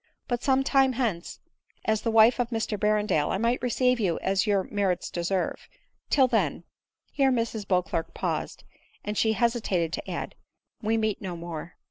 [0.27, 1.41] But some time hence,
[1.85, 5.69] a>s the wife of Mr Berrendale, I might receive you as your merits deserve;
[6.09, 6.63] till then
[7.11, 8.63] —"here Mrs Beauclerc parsed,
[9.03, 10.33] and she hesi tated to add,"
[10.81, 11.75] we meet no more."